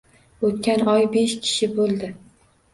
[0.49, 2.13] O‘tgan oy besh kishi bo‘ldi